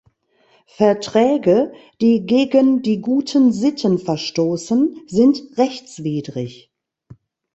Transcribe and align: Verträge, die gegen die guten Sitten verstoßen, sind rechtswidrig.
Verträge, 0.65 1.73
die 2.01 2.25
gegen 2.25 2.81
die 2.81 3.01
guten 3.01 3.51
Sitten 3.51 3.99
verstoßen, 3.99 4.99
sind 5.05 5.43
rechtswidrig. 5.59 6.71